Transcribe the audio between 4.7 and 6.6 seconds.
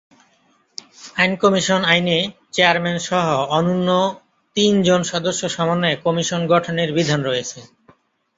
জন সদস্য সমন্বয়ে কমিশন